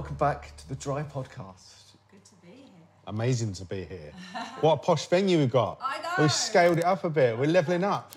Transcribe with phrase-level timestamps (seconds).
[0.00, 1.92] Welcome back to the Dry Podcast.
[2.10, 2.86] Good to be here.
[3.06, 4.12] Amazing to be here.
[4.62, 5.78] what a posh venue we've got.
[5.82, 6.08] I know.
[6.20, 7.36] We've scaled it up a bit.
[7.38, 8.10] We're leveling up.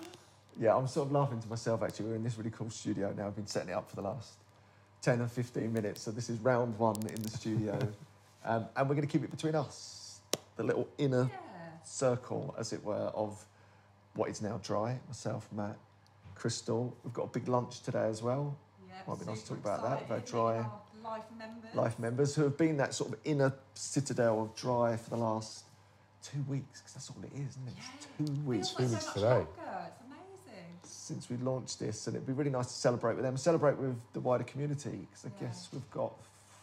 [0.58, 2.06] Yeah, I'm sort of laughing to myself actually.
[2.06, 3.26] We're in this really cool studio now.
[3.26, 4.32] I've been setting it up for the last
[5.02, 6.00] 10 or 15 minutes.
[6.00, 7.78] So this is round one in the studio.
[8.46, 10.20] um, and we're going to keep it between us,
[10.56, 11.38] the little inner Yeah.
[11.84, 13.44] circle, as it were, of
[14.14, 14.98] what is now dry.
[15.06, 15.76] Myself, Matt,
[16.34, 16.94] Chrystal.
[17.04, 18.56] We've got a big lunch today as well.
[18.88, 20.30] Yep, Might be nice to talk about that, about excited.
[20.30, 21.74] dry- Meeting our Life members.
[21.74, 25.64] Life members who have been that sort of inner citadel of dry for the last
[26.22, 27.74] two weeks, because that's all it is, isn't it?
[27.76, 28.26] It's Yeah.
[28.26, 28.70] two weeks.
[28.70, 29.28] Feels like weeks so much today.
[29.28, 29.88] longer.
[29.92, 30.20] It's amazing.
[30.82, 33.96] since we launched this, and it'd be really nice to celebrate with them, celebrate with
[34.14, 35.48] the wider community, because I Yeah.
[35.48, 36.14] guess we've got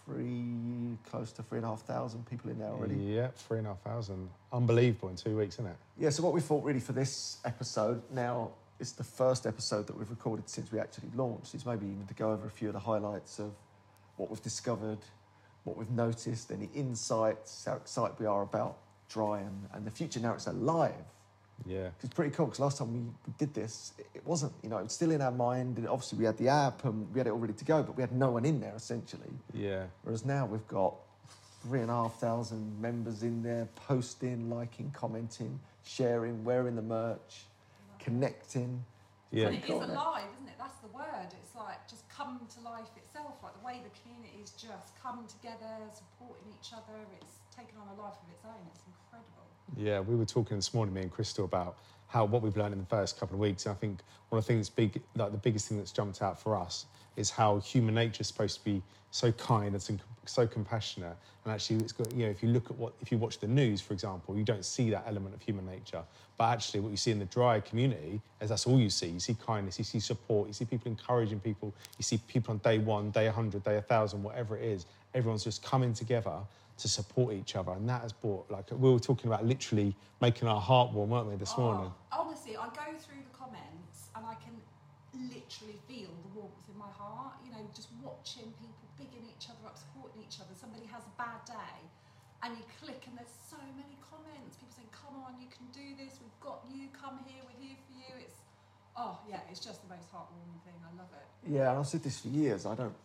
[0.05, 2.95] three, close to three and a half thousand people in there already.
[2.95, 4.29] Yeah, three and a half thousand.
[4.51, 5.77] Unbelievable in two weeks, isn't it?
[5.97, 9.95] Yeah, so what we thought really for this episode, now it's the first episode that
[9.97, 12.73] we've recorded since we actually launched, is maybe even to go over a few of
[12.73, 13.53] the highlights of
[14.21, 14.99] what we've discovered,
[15.63, 18.77] what we've noticed, any insights, how excited we are about
[19.09, 20.93] Dry and, and the future now it's alive.
[21.65, 21.89] Yeah.
[22.01, 24.77] It's pretty cool because last time we, we did this, it, it wasn't, you know,
[24.77, 25.77] it was still in our mind.
[25.79, 27.97] And obviously, we had the app and we had it all ready to go, but
[27.97, 29.33] we had no one in there essentially.
[29.53, 29.85] Yeah.
[30.03, 30.93] Whereas now we've got
[31.63, 37.43] three and a half thousand members in there posting, liking, commenting, sharing, wearing the merch,
[37.99, 38.83] connecting.
[39.31, 39.47] Yeah.
[39.47, 39.97] And it Cool, is isn't it?
[39.99, 40.55] alive, isn't it?
[40.57, 41.27] That's the word.
[41.43, 43.33] It's like just come to life itself.
[43.43, 46.97] Like the way the community's just come together, supporting each other.
[47.19, 48.61] It's taken on a life of its own.
[48.73, 49.45] It's incredible.
[49.75, 52.79] Yeah, we were talking this morning, me and Chrystal, about how what we've learned in
[52.79, 53.65] the first couple of weeks.
[53.65, 56.39] And I think one of the things big, like the biggest thing that's jumped out
[56.39, 58.81] for us is how human nature is supposed to be
[59.11, 59.95] so kind and so,
[60.25, 61.15] so compassionate.
[61.43, 63.47] And actually, it's got you know, if you look at what, if you watch the
[63.47, 66.03] news, for example, you don't see that element of human nature.
[66.37, 69.07] But actually, what you see in the dry community is that's all you see.
[69.07, 72.59] You see kindness, you see support, you see people encouraging people, you see people on
[72.59, 74.85] day one, day 100, day 1,000, whatever it is.
[75.13, 76.39] Everyone's just coming together
[76.77, 77.71] to support each other.
[77.73, 81.27] And that has brought, like, we were talking about literally making our heart warm, weren't
[81.27, 81.91] we, this oh, morning?
[82.11, 84.55] Oh, honestly, I go through the comments and I can
[85.13, 87.33] literally feel the warmth in my heart.
[87.45, 90.53] You know, just watching people bigging each other up, supporting each other.
[90.53, 91.77] Somebody has a bad day,
[92.45, 94.61] and you click, and there's so many comments.
[94.61, 96.21] People saying, "Come on, you can do this.
[96.21, 96.93] We've got you.
[96.93, 97.41] Come here.
[97.41, 98.45] We're here for you." It's
[98.93, 100.77] oh yeah, it's just the most heartwarming thing.
[100.85, 101.25] I love it.
[101.49, 102.69] Yeah, and I've said this for years.
[102.69, 102.95] I don't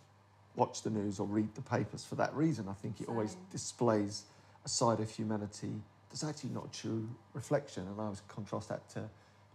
[0.56, 2.68] watch the news or read the papers for that reason.
[2.68, 4.24] I think it always displays
[4.64, 5.80] a side of humanity
[6.10, 7.86] that's actually not a true reflection.
[7.86, 9.08] And I always contrast that to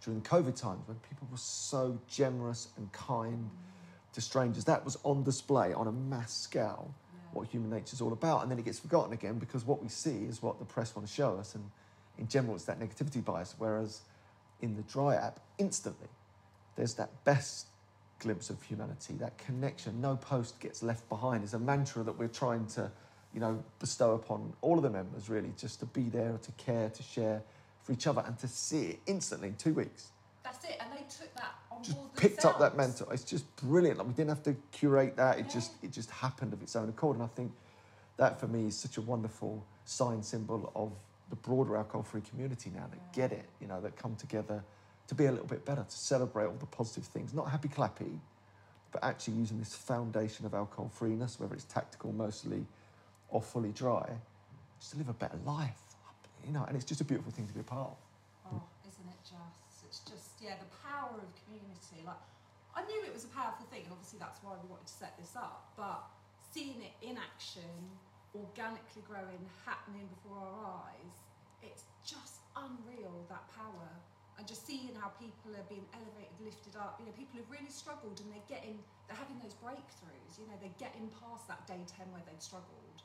[0.03, 3.70] during COVID times when people were so generous and kind mm-hmm.
[4.13, 4.65] To strangers.
[4.65, 7.19] That was on display on a mass scale, Yeah.
[7.33, 8.41] what human nature is all about.
[8.43, 11.07] And then it gets forgotten again because what we see is what the press want
[11.07, 11.55] to show us.
[11.55, 11.69] And
[12.17, 13.55] in general, it's that negativity bias.
[13.57, 14.01] Whereas
[14.61, 16.09] in the Dry app, instantly,
[16.75, 17.67] there's that best
[18.19, 19.99] glimpse of humanity, that connection.
[19.99, 22.91] No post gets left behind is a mantra that we're trying to,
[23.33, 26.89] you know, bestow upon all of the members, really, just to be there, to care,
[26.89, 27.41] to share
[27.81, 30.11] for each other, and to see it instantly in two weeks.
[30.43, 33.09] That's it, and they took that Just picked up that mantle.
[33.11, 33.97] It's just brilliant.
[33.97, 35.39] Like we didn't have to curate that.
[35.39, 35.51] It Yeah.
[35.51, 37.15] just it just happened of its own accord.
[37.15, 37.51] And I think
[38.17, 40.91] that for me is such a wonderful sign symbol of
[41.29, 43.11] the broader alcohol-free community now that Yeah.
[43.13, 44.63] get it, you know, that come together
[45.07, 48.19] to be a little bit better, to celebrate all the positive things, not happy clappy,
[48.91, 52.65] but actually using this foundation of alcohol freeness, whether it's tactical mostly
[53.29, 54.19] or fully dry,
[54.79, 55.81] just to live a better life.
[56.45, 57.97] You know, and it's just a beautiful thing to be a part of.
[58.53, 59.70] Oh, isn't it just?
[59.91, 61.99] It's just yeah, the power of community.
[62.07, 62.23] Like
[62.71, 65.19] I knew it was a powerful thing, and obviously that's why we wanted to set
[65.19, 65.75] this up.
[65.75, 65.99] But
[66.55, 67.75] seeing it in action,
[68.31, 71.15] organically growing, happening before our eyes,
[71.59, 73.91] it's just unreal that power.
[74.39, 76.95] And just seeing how people are being elevated, lifted up.
[76.97, 78.79] You know, people have really struggled, and they're getting,
[79.11, 80.39] they're having those breakthroughs.
[80.39, 83.03] You know, they're getting past that day ten where they'd struggled,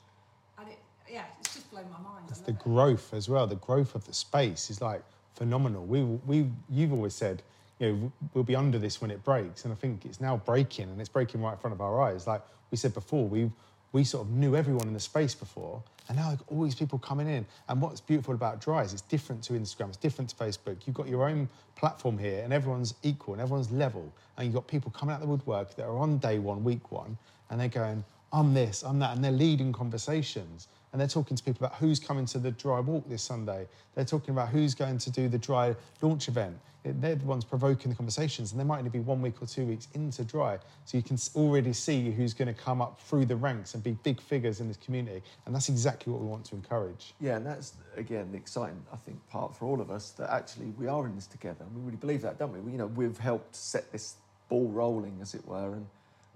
[0.62, 0.78] and it,
[1.10, 2.30] yeah, it's just blown my mind.
[2.30, 2.62] It's the it.
[2.62, 3.46] growth as well.
[3.46, 5.02] The growth of the space is like
[5.36, 5.84] phenomenal.
[5.84, 7.42] We, we, you've always said,
[7.78, 10.88] you know, we'll be under this when it breaks, and I think it's now breaking,
[10.88, 12.26] and it's breaking right in front of our eyes.
[12.26, 13.50] Like we said before, we
[13.92, 16.98] we sort of knew everyone in the space before, and now like, all these people
[16.98, 17.46] coming in.
[17.68, 20.86] And what's beautiful about Dry is it's different to Instagram, it's different to Facebook.
[20.86, 24.66] You've got your own platform here, and everyone's equal and everyone's level, and you've got
[24.66, 27.16] people coming out the woodwork that are on day one, week one,
[27.50, 30.68] and they're going, I'm this, I'm that, and they're leading conversations.
[30.92, 33.68] And they're talking to people about who's coming to the dry walk this Sunday.
[33.94, 36.56] They're talking about who's going to do the dry launch event.
[36.84, 39.66] They're the ones provoking the conversations, and they might only be one week or two
[39.66, 40.58] weeks into dry.
[40.84, 43.92] So you can already see who's going to come up through the ranks and be
[44.04, 45.22] big figures in this community.
[45.44, 47.12] And that's exactly what we want to encourage.
[47.20, 50.72] Yeah, and that's again the exciting, I think, part for all of us that actually
[50.78, 52.60] we are in this together, and we really believe that, don't we?
[52.60, 54.14] we you know, we've helped set this
[54.48, 55.86] ball rolling, as it were, and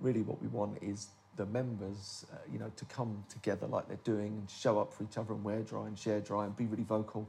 [0.00, 1.08] really what we want is
[1.40, 5.04] the members, uh, you know, to come together like they're doing and show up for
[5.04, 7.26] each other and wear dry and share dry and be really vocal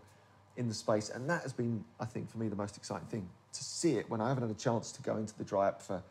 [0.57, 1.09] in the space.
[1.09, 4.09] And that has been, I think, for me, the most exciting thing to see it
[4.09, 6.03] when I haven't had a chance to go into the dry up for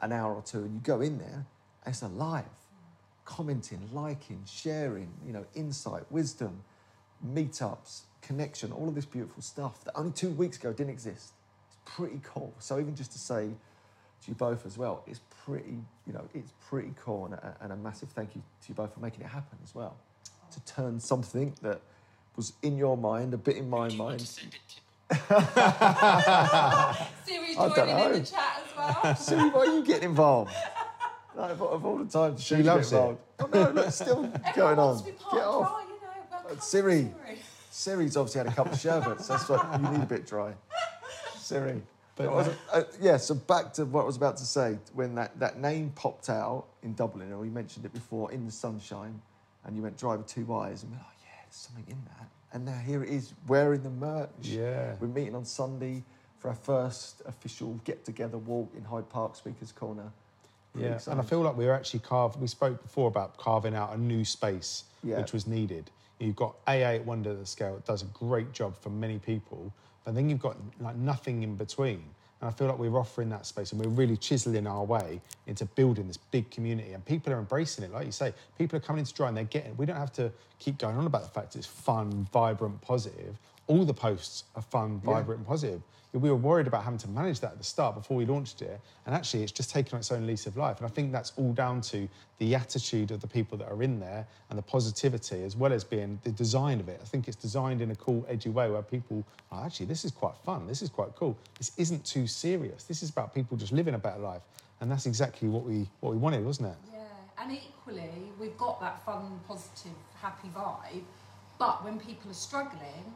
[0.00, 1.46] an hour or two and you go in there
[1.84, 2.44] and it's alive,
[3.24, 6.62] commenting, liking, sharing, you know, insight, wisdom,
[7.26, 11.32] meetups, connection, all of this beautiful stuff that only two weeks ago didn't exist.
[11.66, 12.54] It's pretty cool.
[12.60, 16.52] So even just to say to you both as well, it's pretty, you know, it's
[16.68, 19.28] pretty cool and a, and a massive thank you to you both for making it
[19.28, 19.96] happen as well.
[20.52, 21.80] To turn something that
[22.36, 24.20] was in your mind, a bit in my mind.
[25.10, 26.94] Siri I
[27.56, 28.12] don't joining in know.
[28.12, 29.16] the chat as well.
[29.16, 30.52] Siri, why are you getting involved?
[31.34, 33.18] Like, of, of all the time, She Siri loves get it.
[33.40, 34.86] Oh no, look, it's still Everyone going on.
[34.86, 35.68] wants to be part Get of off.
[35.70, 36.38] Dry, you know.
[36.42, 37.10] Welcome, Siri.
[37.24, 37.38] Siri.
[37.70, 39.28] Siri's obviously had a couple of sherbets.
[39.28, 40.52] That's what you need a bit dry.
[41.36, 41.80] Siri.
[42.18, 44.78] But was, uh, yeah, so back to what I was about to say.
[44.94, 48.52] When that, that name popped out in Dublin, and we mentioned it before, in the
[48.52, 49.20] sunshine,
[49.64, 52.28] and you went with two eyes, and we're like, yeah, there's something in that.
[52.52, 54.30] And now here it is, wearing the merch.
[54.42, 54.94] Yeah.
[55.00, 56.02] We're meeting on Sunday
[56.38, 60.10] for our first official get together walk in Hyde Park Speakers Corner.
[60.74, 62.40] Yeah, and I feel like we were actually carved.
[62.40, 65.18] We spoke before about carving out a new space, Yeah.
[65.18, 65.90] which was needed.
[66.20, 67.76] You've got AA at Wonder the Scale.
[67.76, 69.72] It does a great job for many people,
[70.04, 72.02] but then you've got like nothing in between.
[72.40, 75.64] And I feel like we're offering that space, and we're really chiseling our way into
[75.64, 76.92] building this big community.
[76.92, 78.32] And people are embracing it, like you say.
[78.56, 79.76] People are coming into Dry, and they're getting.
[79.76, 80.30] We don't have to
[80.60, 83.36] keep going on about the fact it's fun, vibrant, positive.
[83.66, 85.14] All the posts are fun, Yeah.
[85.14, 85.82] vibrant, and positive
[86.12, 88.80] we were worried about having to manage that at the start before we launched it.
[89.04, 90.78] And actually, it's just taken on its own lease of life.
[90.78, 92.08] And I think that's all down to
[92.38, 95.84] the attitude of the people that are in there and the positivity, as well as
[95.84, 96.98] being the design of it.
[97.02, 99.22] I think it's designed in a cool, edgy way where people,
[99.52, 100.66] oh, actually, this is quite fun.
[100.66, 101.36] This is quite cool.
[101.58, 102.84] This isn't too serious.
[102.84, 104.42] This is about people just living a better life.
[104.80, 106.76] And that's exactly what we what we wanted, wasn't it?
[106.92, 111.02] Yeah, and equally, we've got that fun, positive, happy vibe.
[111.58, 113.12] But when people are struggling,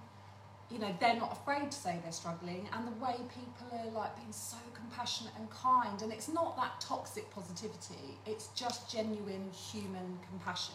[0.72, 4.16] you know, they're not afraid to say they're struggling, and the way people are like
[4.16, 10.18] being so compassionate and kind, and it's not that toxic positivity, it's just genuine human
[10.28, 10.74] compassion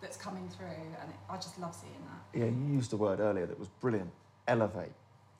[0.00, 0.66] that's coming through,
[1.00, 2.38] and it, I just love seeing that.
[2.38, 4.10] Yeah, you used a word earlier that was brilliant
[4.46, 4.92] elevate.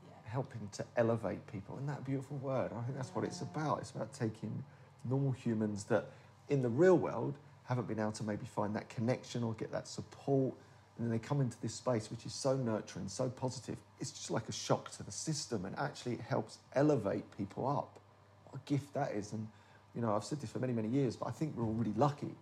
[0.06, 0.30] Yeah.
[0.30, 1.76] helping to elevate people.
[1.76, 2.72] Isn't that beautiful word?
[2.76, 3.80] I think that's what it's about.
[3.80, 4.64] It's about taking
[5.04, 6.10] normal humans that
[6.48, 7.34] in the real world
[7.64, 10.54] haven't been able to maybe find that connection or get that support.
[10.96, 13.76] And then they come into this space which is so nurturing, so positive.
[14.00, 17.98] It's just like a shock to the system and actually it helps elevate people up.
[18.44, 19.32] What a gift that is.
[19.32, 19.48] And,
[19.94, 21.94] you know, I've said this for many, many years, but I think we're all really
[21.96, 22.34] lucky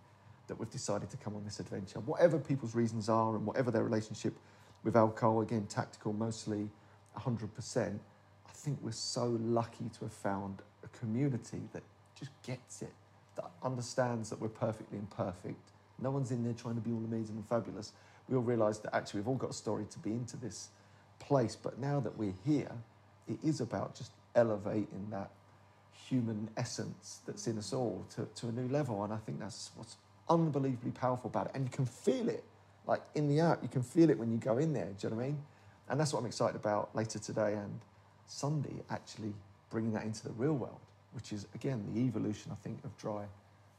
[0.47, 1.99] that we've decided to come on this adventure.
[2.01, 4.33] Whatever people's reasons are and whatever their relationship
[4.83, 6.69] with alcohol, again, tactical mostly,
[7.17, 7.99] 100%,
[8.47, 11.83] I think we're so lucky to have found a community that
[12.19, 12.93] just gets it,
[13.35, 15.71] that understands that we're perfectly imperfect.
[15.99, 17.93] No one's in there trying to be all amazing and fabulous.
[18.29, 20.69] We all realise that actually we've all got a story to be into this
[21.19, 22.71] place, but now that we're here,
[23.27, 25.29] it is about just elevating that
[26.09, 29.03] human essence that's in us all to, to a new level.
[29.03, 29.97] And I think that's what's
[30.29, 31.51] unbelievably powerful about it.
[31.55, 32.43] And you can feel it,
[32.87, 34.85] like in the app, you can feel it when you go in there.
[34.85, 35.37] Do you know what I mean?
[35.89, 37.79] And that's what I'm excited about later today and
[38.25, 39.33] Sunday, actually
[39.69, 40.79] bringing that into the real world,
[41.13, 43.25] which is, again, the evolution, I think, of dry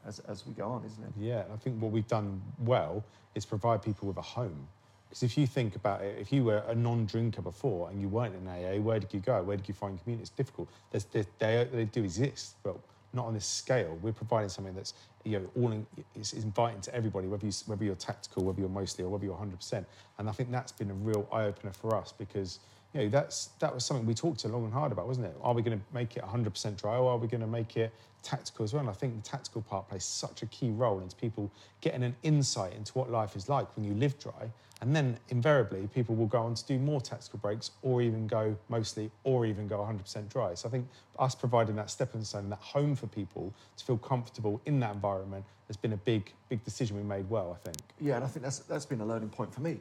[0.07, 1.11] as, as we go on, isn't it?
[1.17, 3.03] Yeah, and I think what we've done well
[3.35, 4.67] is provide people with a home.
[5.09, 8.35] Because if you think about it, if you were a non-drinker before and you weren't
[8.35, 9.41] in AA, where did you go?
[9.43, 10.23] Where did you find community?
[10.23, 10.69] It's difficult.
[10.91, 12.77] There's, there, they, they do exist, but
[13.13, 13.97] not on this scale.
[14.01, 14.93] We're providing something that's
[15.23, 18.69] you know all in, is inviting to everybody, whether you whether you're tactical, whether you're
[18.69, 19.85] mostly, or whether you're 100%.
[20.19, 22.59] And I think that's been a real eye opener for us because
[22.95, 25.35] you know that's that was something we talked to long and hard about, wasn't it?
[25.41, 27.91] Are we going to make it 100% dry, or are we going to make it
[28.23, 28.79] tactical as well?
[28.79, 32.15] And I think the tactical part plays such a key role into people getting an
[32.23, 34.49] insight into what life is like when you live dry.
[34.81, 38.57] And then invariably, people will go on to do more tactical breaks or even go
[38.69, 40.53] mostly or even go 100% dry.
[40.53, 40.87] So I think
[41.17, 45.45] us providing that stepping stone, that home for people to feel comfortable in that environment
[45.67, 47.77] has been a big, big decision we made well, I think.
[47.99, 49.79] Yeah, and I think that's, that's been a learning point for me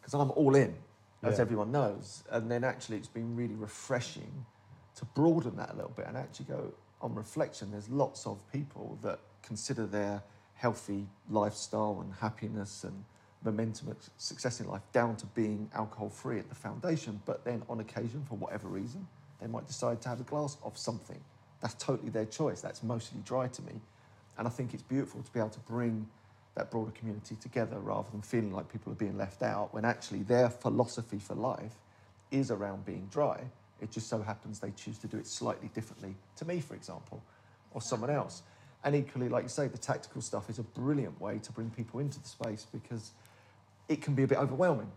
[0.00, 0.74] because I'm all in,
[1.22, 1.42] as Yeah.
[1.42, 2.24] everyone knows.
[2.30, 4.44] And then actually, it's been really refreshing
[4.96, 7.70] to broaden that a little bit and actually go on reflection.
[7.70, 10.22] There's lots of people that consider their
[10.54, 13.04] healthy lifestyle and happiness and
[13.44, 17.20] momentum of success in life down to being alcohol free at the foundation.
[17.24, 19.08] But then, on occasion, for whatever reason,
[19.40, 21.20] they might decide to have a glass of something.
[21.60, 22.60] That's totally their choice.
[22.60, 23.80] That's mostly dry to me.
[24.38, 26.08] And I think it's beautiful to be able to bring
[26.54, 30.22] that broader community together rather than feeling like people are being left out when actually
[30.22, 31.74] their philosophy for life
[32.30, 33.40] is around being dry.
[33.80, 37.22] It just so happens they choose to do it slightly differently to me, for example,
[37.72, 38.42] or someone else.
[38.84, 42.00] And equally, like you say, the tactical stuff is a brilliant way to bring people
[42.00, 43.12] into the space because
[43.88, 44.90] it can be a bit overwhelming.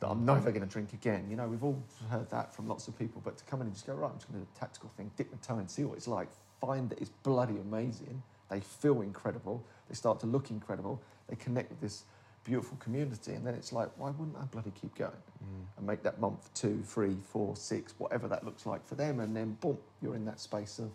[0.00, 1.26] That I'm never going to drink again.
[1.30, 3.22] You know, we've all heard that from lots of people.
[3.24, 4.90] But to come in and just go, right, I'm just going to do a tactical
[4.96, 6.28] thing, dip my toe and see what it's like.
[6.60, 8.22] Find that it's bloody amazing.
[8.50, 9.64] They feel incredible.
[9.92, 11.02] They start to look incredible.
[11.28, 12.04] They connect with this
[12.44, 13.34] beautiful community.
[13.34, 15.10] And then it's like, why wouldn't I bloody keep going?
[15.12, 15.66] Mm.
[15.76, 19.20] And make that month two, three, four, six, whatever that looks like for them.
[19.20, 20.90] And then, boom, you're in that space of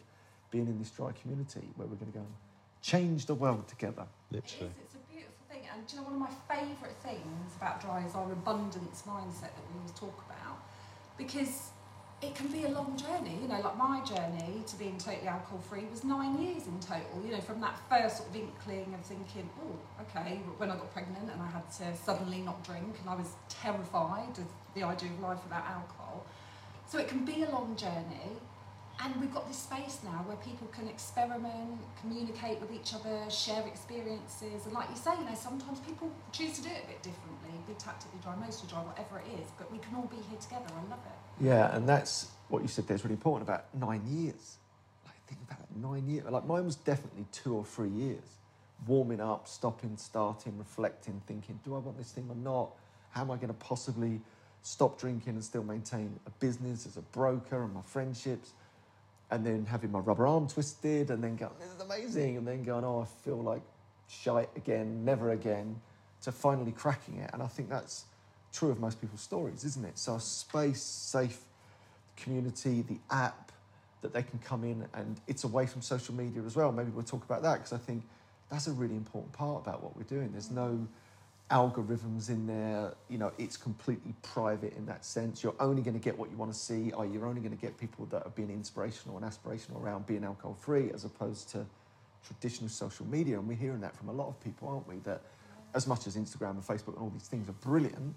[0.50, 2.34] being in this dry community where we're going to go and
[2.82, 4.08] change the world together.
[4.32, 4.66] Literally.
[4.66, 5.62] is, it's a beautiful thing.
[5.72, 9.54] And do you know, one of my favourite things about dry is our abundance mindset
[9.54, 10.58] that we always talk about.
[11.20, 11.70] Because
[12.22, 15.60] it can be a long journey, you know, like my journey to being totally alcohol
[15.60, 19.06] free was nine years in total, you know, from that first sort of inkling of
[19.06, 23.10] thinking, oh, okay, when I got pregnant and I had to suddenly not drink and
[23.10, 26.26] I was terrified of the idea of life without alcohol.
[26.88, 28.42] So it can be a long journey.
[29.00, 33.62] And we've got this space now where people can experiment, communicate with each other, share
[33.68, 34.66] experiences.
[34.66, 37.54] And like you say, you know, sometimes people choose to do it a bit differently,
[37.68, 39.54] be tactically dry, mostly dry, whatever it is.
[39.54, 40.66] But we can all be here together.
[40.74, 41.27] I love it.
[41.40, 44.58] Yeah, and that's what you said there is really important about nine years.
[45.06, 46.26] Like, think about nine years.
[46.26, 48.24] Like, mine was definitely two or three years.
[48.88, 52.72] Warming up, stopping, starting, reflecting, thinking, do I want this thing or not?
[53.12, 54.22] How am I going to possibly
[54.62, 58.54] stop drinking and still maintain a business as a broker and my friendships?
[59.30, 62.38] And then having my rubber arm twisted and then going, this is amazing.
[62.38, 63.62] And then going, oh, I feel like
[64.08, 65.82] shite again, never again,
[66.22, 67.30] to finally cracking it.
[67.34, 68.06] And I think that's
[68.54, 69.98] true of most people's stories, isn't it?
[69.98, 71.40] So a space, safe
[72.16, 73.52] community, the app
[74.02, 76.72] that they can come in and it's away from social media as well.
[76.72, 78.04] Maybe we'll talk about that because I think
[78.50, 80.32] that's a really important part about what we're doing.
[80.32, 80.88] There's no
[81.52, 85.44] algorithms in there, you know, it's completely private in that sense.
[85.44, 87.62] You're only going to get what you want to see, or you're only going to
[87.62, 91.66] get people that are being inspirational and aspirational around being alcohol free as opposed to
[92.26, 93.40] traditional social media.
[93.40, 94.98] And we're hearing that from a lot of people, aren't we?
[95.06, 95.22] That
[95.74, 98.14] as much as Instagram and Facebook and all these things are brilliant,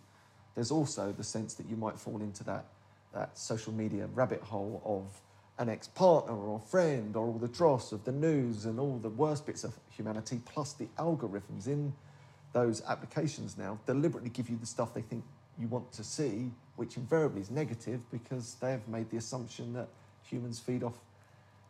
[0.55, 2.65] there's also the sense that you might fall into that
[3.13, 5.21] that social media rabbit hole of
[5.59, 9.09] an ex-partner or a friend or all the dross of the news and all the
[9.11, 11.93] worst bits of humanity plus the algorithms in
[12.53, 15.23] those applications now deliberately give you the stuff they think
[15.59, 19.89] you want to see which invariably is negative because they've made the assumption that
[20.23, 20.95] humans feed off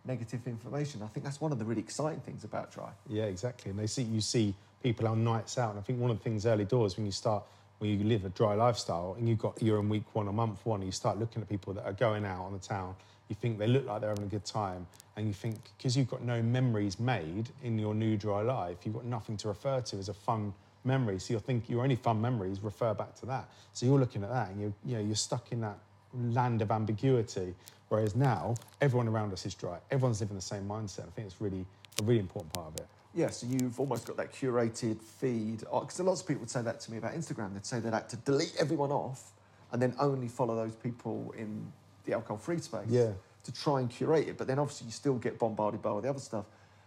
[0.05, 3.71] negative information i think that's one of the really exciting things about dry Yeah, exactly.
[3.71, 5.71] And they see you see people on nights out.
[5.71, 7.43] And I think one of the things early doors when you start
[7.81, 10.65] when you live a dry lifestyle and you've got you're in week one or month
[10.65, 12.95] one, you start looking at people that are going out on the town.
[13.29, 16.11] You think they look like they're having a good time, and you think because you've
[16.11, 19.97] got no memories made in your new dry life, you've got nothing to refer to
[19.97, 20.53] as a fun
[20.85, 21.19] memory.
[21.19, 23.49] So you think your only fun memories refer back to that.
[23.73, 25.79] So you're looking at that, and you're you know you're stuck in that
[26.13, 27.55] land of ambiguity.
[27.89, 29.79] Whereas now everyone around us is dry.
[29.91, 31.07] Everyone's living the same mindset.
[31.07, 31.65] I think it's really
[32.01, 32.87] a really important part of it.
[33.13, 35.65] Yeah, so you've almost got that curated feed.
[35.71, 37.53] Oh, because lots of people would say that to me about Instagram.
[37.55, 39.33] They'd say they'd had to delete everyone off
[39.73, 41.73] and then only follow those people in
[42.05, 43.13] the alcohol-free space Yeah.
[43.45, 44.39] to try and curate it.
[44.39, 46.45] But then obviously you still get bombarded by all the other stuff.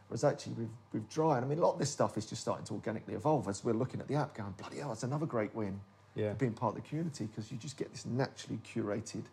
[0.07, 2.41] Whereas actually with, with Dry, and I mean, a lot of this stuff is just
[2.41, 5.25] starting to organically evolve as we're looking at the app going, bloody hell, it's another
[5.25, 5.79] great win
[6.15, 6.29] Yeah.
[6.31, 9.23] for being part of the community because you just get this naturally curated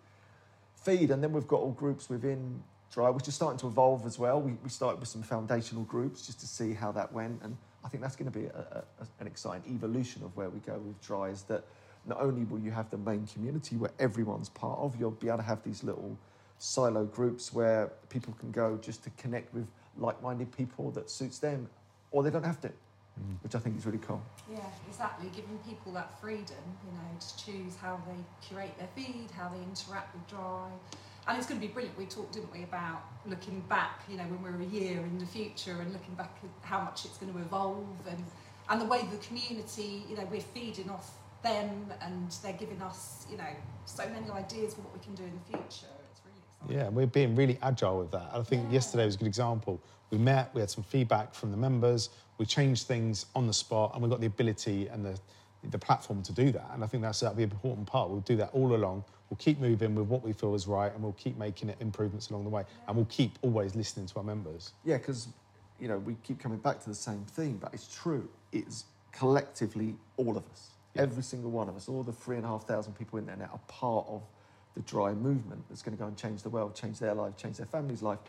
[0.74, 1.10] feed.
[1.10, 4.40] And then we've got all groups within Dry, which is starting to evolve as well.
[4.40, 7.40] We, we started with some foundational groups just to see how that went.
[7.42, 10.58] And I think that's going to be a, a, an exciting evolution of where we
[10.60, 11.64] go with Dry is that
[12.06, 15.38] not only will you have the main community where everyone's part of, you'll be able
[15.38, 16.16] to have these little
[16.58, 19.66] silo groups where people can go just to connect with
[19.96, 21.68] like-minded people that suits them,
[22.10, 23.42] or they don't have to, mm.
[23.42, 24.22] which I think is really cool.
[24.50, 25.30] Yeah, exactly.
[25.34, 28.16] Giving people that freedom, you know, to choose how they
[28.46, 30.70] curate their feed, how they interact with Dry.
[31.30, 31.96] And it's going to be brilliant.
[31.96, 35.26] We talked, didn't we, about looking back, you know, when we're a year in the
[35.26, 38.24] future and looking back at how much it's going to evolve and,
[38.68, 41.12] and the way the community, you know, we're feeding off
[41.44, 43.44] them and they're giving us, you know,
[43.84, 45.86] so many ideas for what we can do in the future.
[46.10, 46.76] It's really exciting.
[46.76, 48.28] Yeah, we're being really agile with that.
[48.32, 48.72] I think Yeah.
[48.72, 49.80] yesterday was a good example.
[50.10, 53.92] We met, we had some feedback from the members, we changed things on the spot,
[53.94, 55.16] and we got the ability and the,
[55.64, 56.70] the platform to do that.
[56.72, 58.08] And I think that's that'll be an important part.
[58.10, 59.04] We'll do that all along.
[59.28, 62.30] We'll keep moving with what we feel is right, and we'll keep making it improvements
[62.30, 62.64] along the way.
[62.88, 64.72] And we'll keep always listening to our members.
[64.84, 65.28] Yeah, because
[65.78, 68.28] you know we keep coming back to the same thing, but it's true.
[68.52, 71.02] It's collectively all of us, Yeah.
[71.02, 73.36] every single one of us, all the three and a half thousand people in there
[73.36, 74.22] now are part of
[74.74, 77.56] the dry movement that's going to go and change the world, change their life, change
[77.56, 78.20] their family's life.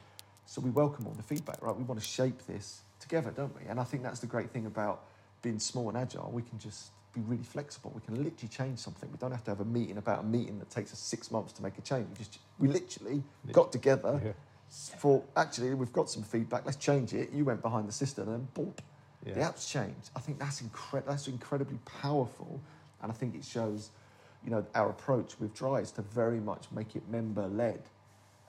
[0.47, 1.75] So we welcome all the feedback, right?
[1.75, 3.67] We want to shape this together, don't we?
[3.67, 5.03] And I think that's the great thing about
[5.43, 6.29] being small and agile.
[6.31, 7.91] We can just be really flexible.
[7.93, 9.11] We can literally change something.
[9.11, 11.51] We don't have to have a meeting about a meeting that takes us six months
[11.53, 12.07] to make a change.
[12.09, 14.31] We just we literally got together Yeah.
[14.69, 17.31] s- thought, actually, we've got some feedback, let's change it.
[17.31, 18.73] You went behind the system and boom,
[19.23, 19.47] the Yeah.
[19.49, 20.09] app's changed.
[20.15, 22.59] I think that's, incre- that's incredibly powerful.
[23.01, 23.89] And I think it shows,
[24.43, 27.81] you know, our approach with Dry is to very much make it member-led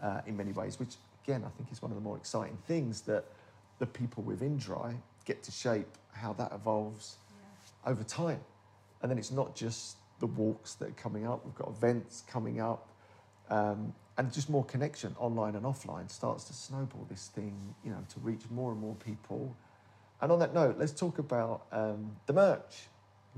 [0.00, 3.00] uh, in many ways, which, again, I think is one of the more exciting things
[3.02, 3.25] that
[3.78, 7.16] the people within Dry get to shape how that evolves
[7.87, 8.40] over time.
[9.03, 12.61] And then it's not just the walks that are coming up, we've got events coming
[12.61, 12.89] up,
[13.51, 18.05] um, and just more connection online and offline starts to snowball this thing, you know,
[18.09, 19.57] to reach more and more people.
[20.21, 22.87] And on that note, let's talk about um, the merch.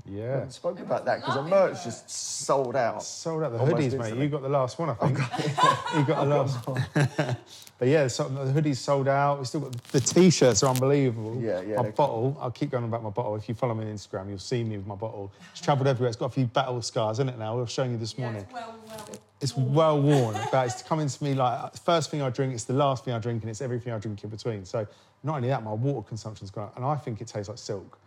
[0.05, 0.33] We Yeah.
[0.33, 1.83] haven't spoken about that because the merch merch.
[1.83, 3.01] just sold out.
[3.01, 4.21] Sold out the Almost hoodies, mate.
[4.21, 5.17] You got the last one, I think.
[5.19, 6.85] Oh, you got the oh, last one.
[7.79, 9.39] but yeah, so the hoodies sold out.
[9.39, 11.41] We still got the t-shirts are unbelievable.
[11.41, 12.37] Yeah, yeah, My they're bottle.
[12.39, 13.35] I'll keep going about my bottle.
[13.35, 15.31] If you follow me on Instagram, you'll see me with my bottle.
[15.51, 16.09] It's travelled everywhere.
[16.09, 17.53] It's got a few battle scars in it now.
[17.57, 18.43] I was showing you this Yeah, morning.
[18.43, 19.07] it's well, well.
[19.41, 19.73] It's worn.
[19.73, 22.73] well worn, but it's coming to me like uh, first thing I drink, it's the
[22.73, 24.65] last thing I drink, and it's everything I drink in between.
[24.65, 24.85] So
[25.23, 27.97] not only that, my water consumption's gone up, and I think it tastes like silk.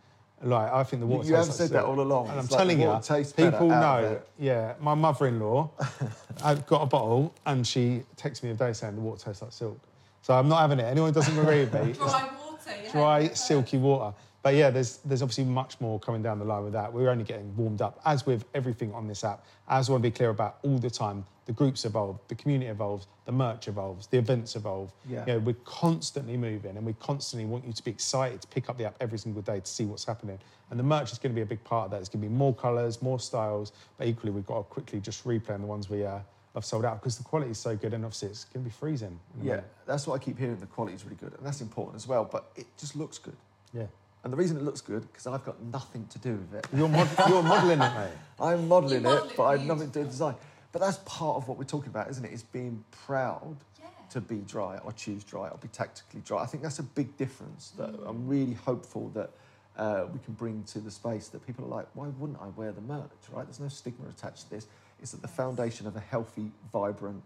[0.42, 1.28] Like I think the water.
[1.28, 2.28] you have like said that all along.
[2.28, 4.21] And I'm like telling you, water tastes people know.
[4.38, 5.71] Yeah, my mother-in-law,
[6.45, 9.42] I've got a bottle, and she texts me the other day saying the water tastes
[9.42, 9.80] like silk.
[10.23, 10.85] So I'm not having it.
[10.85, 12.71] Anyone who doesn't agree with me, Dry water.
[12.85, 14.14] you dry, know, silky water.
[14.42, 16.92] But yeah, there's there's obviously much more coming down the line with that.
[16.92, 19.45] We're only getting warmed up, as with everything on this app.
[19.68, 22.71] As I want to be clear about all the time, the groups evolve, the community
[22.71, 24.93] evolves, the merch evolves, the events evolve.
[25.09, 25.25] Yeah.
[25.26, 28.69] You know, we're constantly moving, and we constantly want you to be excited to pick
[28.69, 30.38] up the app every single day to see what's happening.
[30.71, 32.00] And the merch is going to be a big part of that.
[32.00, 35.25] It's going to be more colours, more styles, but equally we've got to quickly just
[35.25, 36.19] replay the ones we uh,
[36.55, 38.75] have sold out because the quality is so good, and obviously it's going to be
[38.75, 39.19] freezing.
[39.38, 39.64] Yeah, minute.
[39.87, 40.61] that's what I keep hearing.
[40.61, 42.28] The quality is really good, and that's important as well.
[42.31, 43.37] But it just looks good,
[43.73, 43.85] yeah.
[44.23, 46.67] and the reason it looks good because I've got nothing to do with it.
[46.76, 48.11] You're, mod- you're modelling it, mate.
[48.38, 50.35] I'm modelling You it, but I've nothing to do with design.
[50.79, 52.33] But that's part of what we're talking about, isn't it?
[52.33, 53.88] Is being proud Yeah.
[54.11, 56.41] to be dry or choose dry or be tactically dry.
[56.41, 58.09] I think that's a big difference that Mm.
[58.09, 59.31] I'm really hopeful that
[59.77, 62.71] uh, we can bring to the space that people are like, why wouldn't I wear
[62.71, 63.45] the merch, right?
[63.45, 64.69] There's no stigma attached to this.
[65.01, 67.25] It's at the foundation of a healthy, vibrant,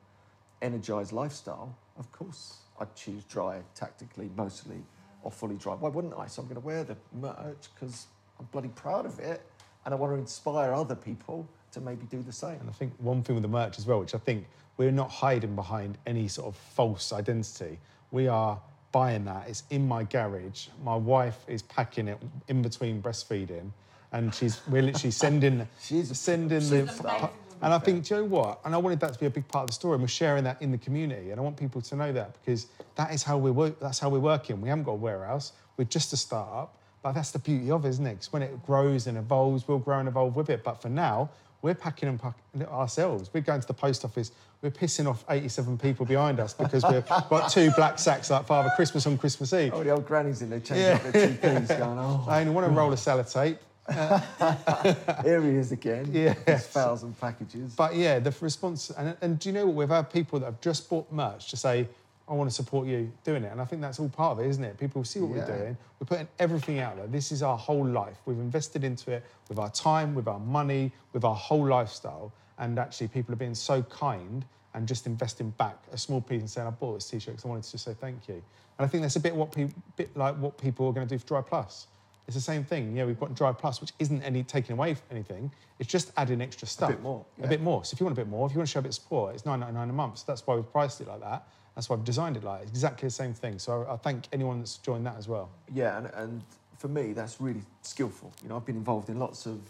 [0.62, 1.76] energized lifestyle.
[1.98, 4.82] Of course, I'd choose dry tactically, mostly,
[5.22, 5.74] or fully dry.
[5.74, 6.26] Why wouldn't I?
[6.26, 8.06] So I'm going to wear the merch because
[8.40, 9.42] I'm bloody proud of it
[9.84, 12.58] and I want to inspire other people to maybe do the same.
[12.60, 15.10] And I think one thing with the merch as well, which I think we're not
[15.10, 17.78] hiding behind any sort of false identity.
[18.10, 18.58] We are
[18.92, 19.48] buying that.
[19.48, 20.68] It's in my garage.
[20.84, 23.70] My wife is packing it in between breastfeeding,
[24.12, 26.86] and she's we're literally sending She's sending the.
[26.86, 27.28] She's amazing.
[27.62, 28.60] And I think, do you know what?
[28.64, 30.42] And I wanted that to be a big part of the story, and we're sharing
[30.44, 31.30] that in the community.
[31.30, 33.78] And I want people to know that because that is how we work.
[33.78, 34.60] That's how we're working.
[34.60, 35.52] We haven't got a warehouse.
[35.76, 36.76] We're just a startup.
[37.02, 38.14] But that's the beauty of it, isn't it?
[38.14, 40.62] Because when it grows and evolves, we'll grow and evolve with it.
[40.62, 41.30] But for now,
[41.62, 42.20] we're packing and
[42.60, 43.30] it ourselves.
[43.32, 44.32] We're going to the post office.
[44.60, 48.70] We're pissing off 87 people behind us because we've got two black sacks like Father
[48.74, 49.72] Christmas on Christmas Eve.
[49.72, 50.94] Oh, the old grannies in there changing Yeah.
[50.94, 52.78] up their TPs, going, oh, I only want to hmm.
[52.78, 53.58] roll a sellotape.
[55.24, 56.08] here he is again.
[56.12, 56.38] Yes.
[56.46, 57.74] His thousand packages.
[57.74, 59.74] But yeah, the response, and, and do you know what?
[59.74, 61.88] We've had people that have just bought merch to say,
[62.28, 63.52] I want to support you doing it.
[63.52, 64.78] And I think that's all part of it, isn't it?
[64.78, 65.44] People see what Yeah.
[65.48, 65.76] we're doing.
[65.98, 67.06] We're putting everything out there.
[67.06, 68.18] This is our whole life.
[68.26, 72.32] We've invested into it with our time, with our money, with our whole lifestyle.
[72.58, 76.48] And actually, people are being so kind and just investing back a small piece and
[76.48, 78.34] saying, I bought this t-shirt because I wanted to just say thank you.
[78.78, 81.14] And I think that's a bit what people, bit like what people are going to
[81.14, 81.88] do for Dry Plus.
[82.28, 82.96] It's the same thing.
[82.96, 85.50] Yeah, we've got Dry Plus, which isn't any taking away anything.
[85.80, 86.90] It's just adding extra stuff.
[86.90, 87.84] A bit more, A bit more.
[87.84, 88.94] So if you want a bit more, if you want to show a bit of
[88.94, 90.18] support, it's nine ninety nine a month.
[90.18, 91.48] So that's why we've priced it like that.
[91.74, 92.62] That's why I've designed it like.
[92.62, 93.58] It's exactly the same thing.
[93.58, 95.50] So I, I thank anyone that's joined that as well.
[95.72, 96.42] Yeah, and, and
[96.76, 98.32] for me, that's really skillful.
[98.42, 99.60] You know, I've been involved in lots of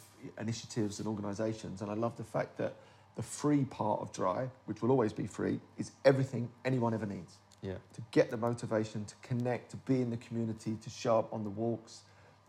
[0.41, 2.75] initiatives and organisations, and I love the fact that
[3.15, 7.39] the free part of Dry, which will always be free, is everything anyone ever needs.
[7.65, 7.75] Yeah.
[7.95, 11.45] to get the motivation to connect, to be in the community, to show up on
[11.45, 12.01] the walks.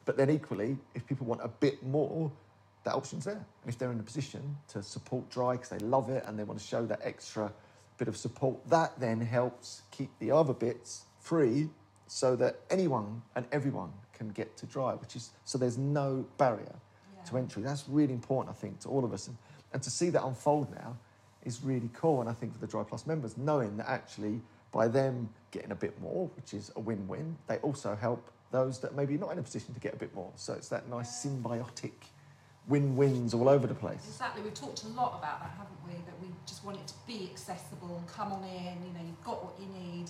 [0.05, 2.31] But then equally, if people want a bit more,
[2.83, 3.35] that option's there.
[3.35, 6.43] And if they're in a position to support Dry because they love it and they
[6.43, 7.51] want to show that extra
[8.03, 11.69] bit of support, that then helps keep the other bits free
[12.07, 16.75] so that anyone and everyone can get to Dry, which is so there's no barrier
[17.27, 17.63] to entry.
[17.63, 19.27] That's really important, I think, to all of us.
[19.27, 19.37] And,
[19.71, 20.97] and to see that unfold now
[21.45, 22.19] is really cool.
[22.19, 24.41] And I think for the Dry Plus members, knowing that actually
[24.73, 28.79] by them getting a bit more, which is a win win, they also help those
[28.79, 30.31] that maybe not in a position to get a bit more.
[30.35, 31.93] So it's that nice symbiotic
[32.67, 34.03] win wins all over the place.
[34.07, 34.41] Exactly.
[34.41, 35.93] We've talked a lot about that, haven't we?
[35.93, 38.75] That we just want it to be accessible and come on in.
[38.87, 40.09] You know, you've got what you need.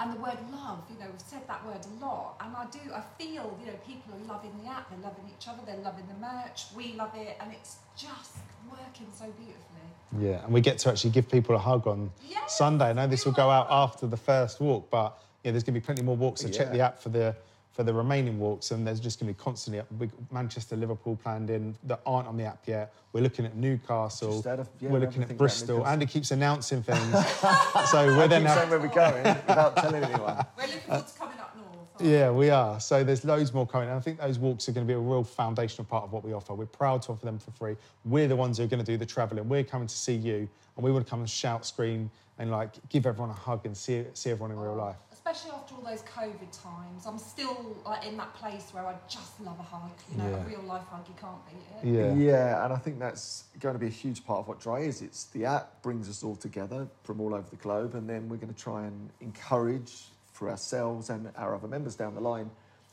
[0.00, 2.80] and the word love, you know, we've said that word a lot, and I do,
[2.92, 6.04] I feel, you know, people are loving the app, they're loving each other, they're loving
[6.08, 8.32] the merch, we love it, and it's just
[8.68, 9.88] working so beautifully.
[10.18, 12.86] Yeah, and we get to actually give people a hug on Yes, Sunday.
[12.86, 15.80] I know this will go out after the first walk, but yeah, there's going to
[15.80, 16.40] be plenty more walks.
[16.40, 17.36] So check the app for the
[17.74, 21.50] for the remaining walks, and there's just going to be constantly we Manchester, Liverpool planned
[21.50, 22.94] in that aren't on the app yet.
[23.12, 24.34] We're looking at Newcastle.
[24.34, 25.78] Just out of- yeah, we're looking at Bristol.
[25.78, 25.92] Newcastle.
[25.92, 27.00] Andy keeps announcing things,
[27.90, 28.42] so we're then.
[28.42, 30.46] Keep saying where we're going without telling anyone.
[30.56, 32.00] We're looking forward to coming up north.
[32.00, 32.78] Yeah, we are.
[32.78, 33.88] So there's loads more coming.
[33.88, 36.24] And I think those walks are going to be a real foundational part of what
[36.24, 36.54] we offer.
[36.54, 37.74] We're proud to offer them for free.
[38.04, 39.48] We're the ones who are going to do the travelling.
[39.48, 42.08] We're coming to see you, and we want to come and shout, scream,
[42.38, 44.96] and like give everyone a hug and see see everyone in real life.
[45.34, 49.40] Especially after all those COVID times, I'm still like in that place where I just
[49.40, 49.90] love a hug.
[50.12, 50.44] You know, Yeah.
[50.44, 51.92] a real life hug, you can't beat it.
[51.92, 52.14] Yeah.
[52.14, 55.02] Yeah, and I think that's going to be a huge part of what Dry is.
[55.02, 58.36] It's the app brings us all together from all over the globe, and then we're
[58.36, 62.48] going to try and encourage for ourselves and our other members down the line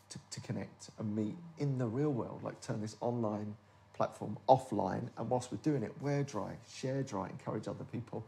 [0.10, 3.56] to, to connect and meet in the real world, like turn this online
[3.93, 5.10] platform offline.
[5.17, 8.25] And whilst we're doing it, wear Dry, share Dry, encourage other people,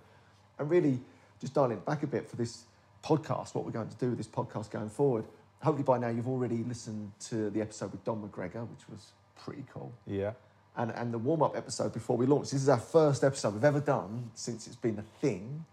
[0.60, 1.00] and really
[1.42, 2.66] just dialing it back a bit for this
[3.04, 5.26] podcast, what we're going to do with this podcast going forward.
[5.62, 9.12] Hopefully, by now, you've already listened to the episode with Don McGregor, which was
[9.44, 10.32] pretty cool Yeah.
[10.78, 12.52] and, and the warm up episode before we launch.
[12.52, 15.66] This is our first episode we've ever done since it's been a thing.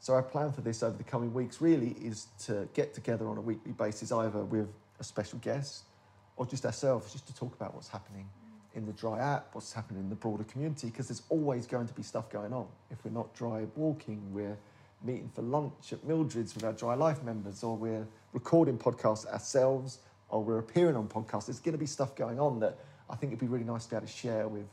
[0.00, 3.36] So, our plan for this over the coming weeks really is to get together on
[3.38, 4.68] a weekly basis, either with
[5.00, 5.84] a special guest
[6.36, 8.28] or just ourselves, just to talk about what's happening
[8.74, 11.94] in the Dry app, what's happening in the broader community, because there's always going to
[11.94, 12.66] be stuff going on.
[12.92, 14.56] If we're not dry walking, we're
[15.02, 19.98] meeting for lunch at Mildred's with our Dry Life members, or we're recording podcasts ourselves,
[20.28, 21.46] or we're appearing on podcasts.
[21.46, 23.90] There's going to be stuff going on that I think it'd be really nice to
[23.90, 24.66] be able to share with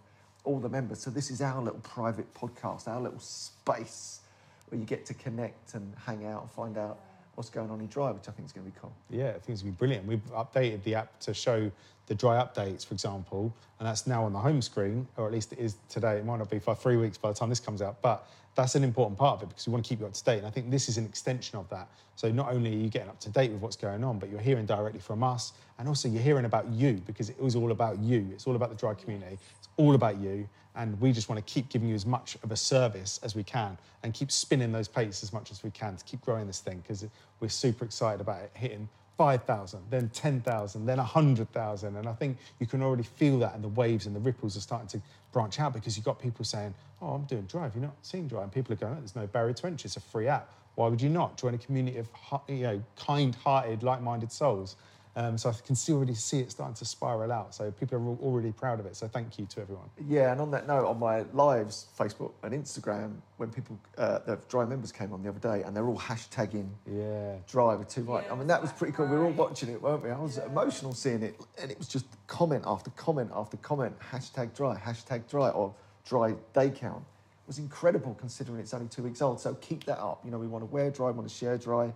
[0.44, 1.00] all the members.
[1.00, 4.22] So this is our little private podcast, our little space
[4.70, 7.00] where you get to connect and hang out and find out
[7.36, 8.94] what's going on in Dry, which I think is going to be cool.
[9.10, 10.06] Yeah, I think it's going to be brilliant.
[10.06, 11.72] We've updated the app to show
[12.08, 15.54] the dry updates, for example, and that's now on the home screen, or at least
[15.54, 16.18] it is today.
[16.18, 18.76] It might not be for three weeks by the time this comes out, but that's
[18.76, 20.38] an important part of it because we want to keep you up to date.
[20.38, 21.90] And I think this is an extension of that.
[22.16, 24.40] So not only are you getting up to date with what's going on, but you're
[24.40, 28.00] hearing directly from us, and also you're hearing about you because it was all about
[28.00, 28.30] you.
[28.32, 29.38] It's all about the dry community.
[29.58, 30.48] It's all about you.
[30.76, 33.44] And we just want to keep giving you as much of a service as we
[33.44, 36.60] can and keep spinning those plates as much as we can to keep growing this
[36.60, 37.06] thing because
[37.40, 41.96] we're super excited about it hitting 5,000, then 10,000, then 100,000.
[41.96, 44.62] And I think you can already feel that and the waves and the ripples are
[44.62, 47.76] starting to branch out because you've got people saying, Oh, I'm doing Drive.
[47.76, 48.44] You're not seeing Drive.
[48.44, 49.88] And people are going, oh, There's no barrier to entry.
[49.88, 50.50] It's a free app.
[50.76, 52.10] Why would you not join a community of
[52.50, 54.76] you know, kind hearted, like minded souls?
[55.18, 57.56] Um, so I can still already see it starting to spiral out.
[57.56, 58.98] So people are already proud of it.
[58.98, 59.90] So thank you to everyone.
[60.06, 64.38] Yeah, and on that note, on my lives, Facebook and Instagram, when people, uh, the
[64.50, 67.38] Dry members came on the other day and they're all hashtagging Yeah.
[67.48, 68.26] Dry with two right.
[68.26, 69.06] Yeah, I mean, that was pretty cool.
[69.08, 70.12] We were all watching it, weren't we?
[70.12, 70.48] I was Yeah.
[70.48, 73.98] emotional seeing it, and it was just comment after comment after comment.
[74.12, 75.74] Hashtag Dry, hashtag Dry, or
[76.04, 77.04] Dry day count.
[77.46, 79.40] It was incredible considering it's only two weeks old.
[79.40, 80.26] So keep that up.
[80.26, 81.94] You know, we want to wear Dry, we want to share Dry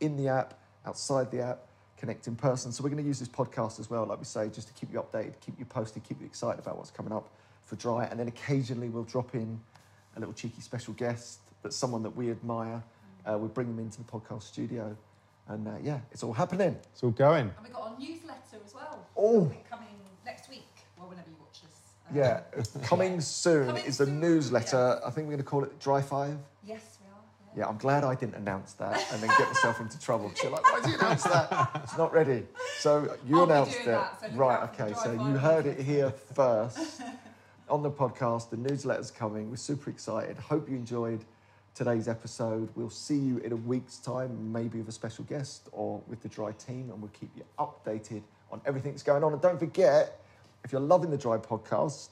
[0.00, 0.54] in the app,
[0.86, 1.60] outside the app,
[1.98, 2.72] connect in person.
[2.72, 4.92] So we're going to use this podcast as well, like we say, just to keep
[4.92, 7.28] you updated, keep you posted, keep you excited about what's coming up
[7.64, 8.04] for Dry.
[8.04, 9.60] And then occasionally we'll drop in
[10.16, 12.82] a little cheeky special guest, that's someone that we admire.
[13.26, 14.96] Uh, we bring them into the podcast studio.
[15.48, 16.76] And uh, yeah, it's all happening.
[16.92, 17.52] It's all going.
[17.56, 19.06] And we got our newsletter as well.
[19.16, 19.52] Oh.
[19.68, 19.88] Coming
[20.24, 20.66] next week,
[20.98, 21.80] well, whenever you watch this.
[22.10, 22.40] Um, Yeah,
[22.82, 25.00] coming soon Coming is a soon, newsletter.
[25.04, 26.36] I think we're going to call it Dry Five.
[27.58, 27.66] Yes, we are.
[27.66, 30.32] Yeah, I'm glad I didn't announce that and then get myself into trouble.
[30.42, 31.80] you're like, why did you announce that?
[31.84, 32.44] It's not ready.
[32.78, 33.86] So you I'll announced it.
[33.86, 35.00] that, so right, out for the okay.
[35.02, 37.02] So you heard it here first
[37.68, 38.50] on the podcast.
[38.50, 39.50] The newsletter's coming.
[39.50, 40.36] We're super excited.
[40.38, 41.24] Hope you enjoyed
[41.74, 42.70] today's episode.
[42.74, 46.28] We'll see you in a week's time, maybe with a special guest or with the
[46.28, 49.32] Dry team, and we'll keep you updated on everything that's going on.
[49.32, 50.20] And don't forget,
[50.64, 52.08] if you're loving the Dry podcast,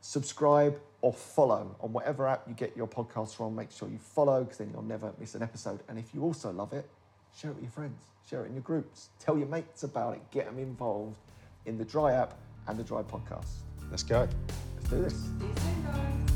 [0.00, 3.54] subscribe or follow on whatever app you get your podcasts from.
[3.54, 5.80] Make sure you follow because then you'll never miss an episode.
[5.88, 6.88] And if you also love it,
[7.36, 10.30] share it with your friends, share it in your groups, tell your mates about it,
[10.30, 11.18] get them involved
[11.66, 12.34] in the Dry app
[12.66, 13.62] and the Dry podcast.
[13.90, 14.28] Let's go.
[14.76, 16.35] Let's do this.